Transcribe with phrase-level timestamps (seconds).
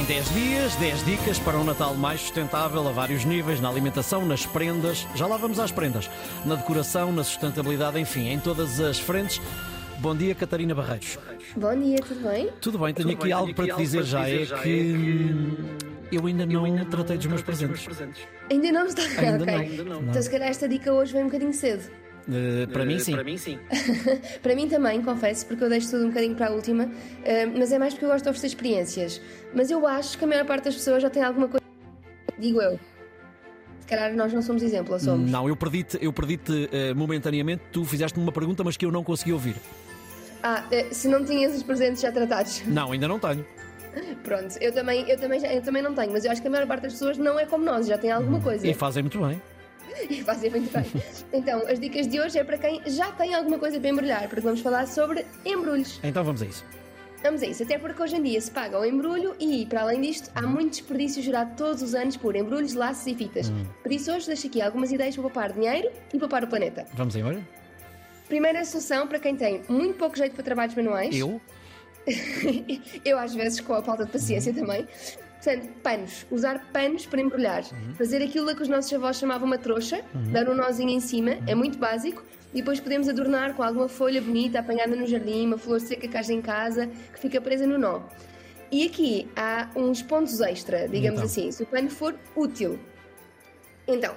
[0.00, 4.24] Em 10 dias, 10 dicas para um Natal mais sustentável a vários níveis, na alimentação,
[4.24, 6.08] nas prendas, já lá vamos às prendas,
[6.46, 9.42] na decoração, na sustentabilidade, enfim, em todas as frentes.
[9.98, 11.18] Bom dia, Catarina Barreiros.
[11.54, 12.48] Bom dia, tudo bem?
[12.62, 15.54] Tudo bem, tenho aqui algo para te dizer já, é que
[16.10, 17.86] eu ainda não tratei dos meus presentes.
[18.50, 19.84] Ainda não está Ainda ok.
[19.84, 20.00] não.
[20.00, 21.82] Então, se calhar esta dica hoje vem um bocadinho cedo.
[22.28, 23.12] Eh, para mim, sim.
[23.12, 23.58] Para mim, sim.
[24.42, 26.90] Para mim também, confesso, porque eu deixo tudo um bocadinho para a última,
[27.24, 29.20] eh, mas é mais porque eu gosto de oferecer experiências.
[29.54, 31.64] Mas eu acho que a maior parte das pessoas já tem alguma coisa.
[32.38, 32.78] Digo eu.
[33.80, 35.30] Se calhar nós não somos exemplo, ou somos?
[35.30, 36.38] Não, eu perdi-te eu perdi
[36.94, 39.56] momentaneamente, tu fizeste-me uma pergunta, mas que eu não consegui ouvir.
[40.42, 42.62] Ah, eh, se não tinhas os presentes já tratados.
[42.66, 43.44] Não, ainda não tenho.
[44.22, 46.66] Pronto, eu também, eu, também, eu também não tenho, mas eu acho que a maior
[46.66, 48.64] parte das pessoas não é como nós, já tem alguma coisa.
[48.64, 49.42] E fazem muito bem.
[50.10, 50.84] E fazem muito bem.
[51.32, 54.40] Então, as dicas de hoje é para quem já tem alguma coisa para embrulhar, porque
[54.40, 56.00] vamos falar sobre embrulhos.
[56.02, 56.64] Então vamos a isso.
[57.22, 60.00] Vamos a isso, até porque hoje em dia se paga o embrulho e, para além
[60.00, 63.52] disto, há muito desperdício gerado todos os anos por embrulhos, laços e fitas.
[63.82, 66.86] Por isso, hoje deixo aqui algumas ideias para poupar dinheiro e poupar o planeta.
[66.94, 67.46] Vamos embora?
[68.26, 71.14] Primeira solução para quem tem muito pouco jeito para trabalhos manuais.
[71.14, 71.40] Eu?
[73.04, 74.88] Eu, às vezes, com a falta de paciência também.
[75.42, 76.26] Portanto, panos.
[76.30, 77.64] Usar panos para embrulhar.
[77.96, 80.02] Fazer aquilo que os nossos avós chamavam uma trouxa,
[80.32, 82.22] dar um nozinho em cima, é muito básico.
[82.52, 86.16] E depois podemos adornar com alguma folha bonita apanhada no jardim, uma flor seca que
[86.16, 88.00] haja em casa, que fica presa no nó.
[88.72, 91.24] E aqui há uns pontos extra, digamos Então?
[91.24, 92.78] assim, se o pano for útil.
[93.86, 94.14] Então,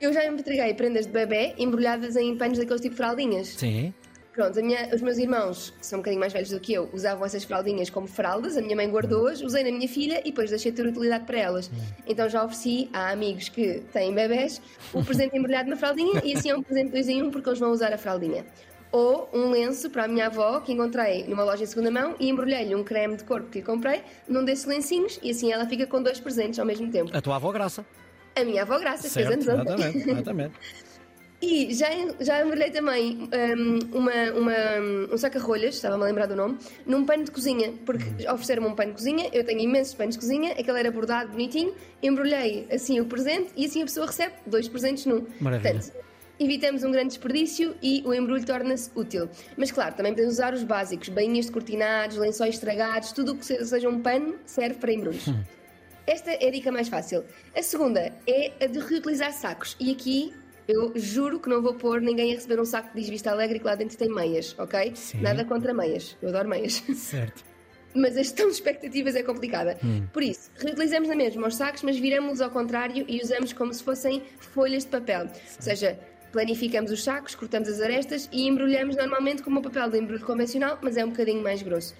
[0.00, 3.48] eu já entreguei prendas de bebê embrulhadas em panos daqueles tipo fraldinhas.
[3.48, 3.92] Sim.
[4.36, 7.24] Pronto, minha- os meus irmãos, que são um bocadinho mais velhos do que eu, usavam
[7.24, 10.70] essas fraldinhas como fraldas, a minha mãe guardou-as, usei na minha filha e depois deixei
[10.70, 11.70] ter utilidade para elas.
[12.06, 14.60] Então já ofereci a amigos que têm bebés
[14.92, 17.58] o presente embrulhado na fraldinha e assim é um presente dois em um porque eles
[17.58, 18.44] vão usar a fraldinha.
[18.92, 22.28] Ou um lenço para a minha avó que encontrei numa loja em segunda mão e
[22.28, 26.02] embrulhei-lhe um creme de corpo que comprei num desses lencinhos e assim ela fica com
[26.02, 27.10] dois presentes ao mesmo tempo.
[27.16, 27.86] A tua avó Graça.
[28.38, 29.72] A minha avó Graça, fez Certo, anos ontem.
[29.74, 30.54] exatamente, exatamente.
[31.40, 36.56] E já, já embrulhei também um, uma, uma- um saca-rolhas, estava-me a lembrar do nome,
[36.86, 38.32] num pano de cozinha, porque Uhum.
[38.34, 41.74] ofereceram-me um pano de cozinha, eu tenho imensos panos de cozinha, aquele era bordado, bonitinho,
[42.02, 45.26] embrulhei assim o presente e assim a pessoa recebe dois presentes num.
[45.38, 45.74] Maravilha.
[45.74, 45.92] Portanto,
[46.40, 49.28] evitamos um grande desperdício e o embrulho torna-se útil.
[49.58, 53.44] Mas claro, também podemos usar os básicos, bainhas de cortinados, lençóis estragados, tudo o que
[53.44, 55.26] se- seja um pano serve para embrulhos.
[56.06, 57.24] Esta é a dica mais fácil.
[57.54, 59.76] A segunda é a de reutilizar sacos.
[59.80, 60.32] E aqui
[60.68, 63.64] eu juro que não vou pôr ninguém a receber um saco de Vista Alegre que
[63.64, 64.92] lá dentro tem meias, ok?
[64.94, 65.20] Sim.
[65.20, 66.16] Nada contra meias.
[66.20, 66.82] Eu adoro meias.
[66.94, 67.44] Certo.
[67.94, 69.78] mas a gestão de expectativas é complicada.
[69.82, 70.06] Hum.
[70.12, 73.82] Por isso, reutilizamos na mesma os sacos, mas viramos-los ao contrário e usamos como se
[73.82, 75.22] fossem folhas de papel.
[75.22, 75.98] Ou seja,
[76.30, 80.78] planificamos os sacos, cortamos as arestas e embrulhamos normalmente com o papel de embrulho convencional,
[80.82, 81.94] mas é um bocadinho mais grosso.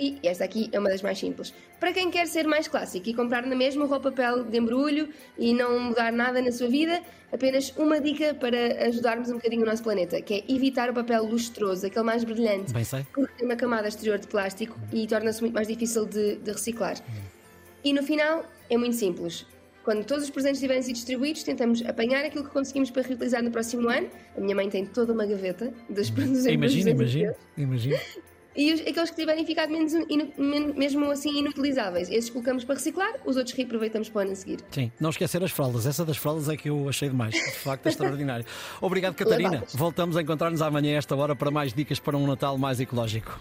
[0.00, 1.52] E esta aqui é uma das mais simples.
[1.78, 5.52] Para quem quer ser mais clássico e comprar na mesma o papel de embrulho e
[5.52, 9.82] não mudar nada na sua vida, apenas uma dica para ajudarmos um bocadinho o nosso
[9.82, 13.04] planeta, que é evitar o papel lustroso, aquele mais brilhante Bem sei.
[13.12, 16.96] porque tem uma camada exterior de plástico e torna-se muito mais difícil de, de reciclar.
[17.84, 19.46] E no final é muito simples.
[19.84, 23.50] Quando todos os presentes estiverem sido distribuídos, tentamos apanhar aquilo que conseguimos para reutilizar no
[23.50, 24.08] próximo ano.
[24.36, 27.98] A minha mãe tem toda uma gaveta dos produtos Imagina, imagina, imagina.
[28.54, 32.74] E os- aqueles que tiverem ficado menos, inu- men- mesmo assim inutilizáveis, esses colocamos para
[32.74, 34.58] reciclar, os outros reaproveitamos para o ano a seguir.
[34.72, 35.86] Sim, não esquecer as fraldas.
[35.86, 37.32] Essa das fraldas é que eu achei demais.
[37.34, 38.44] De facto, é extraordinário.
[38.80, 39.50] Obrigado, Catarina.
[39.50, 39.74] Lavadas.
[39.74, 43.40] Voltamos a encontrar-nos amanhã a esta hora para mais dicas para um Natal mais ecológico.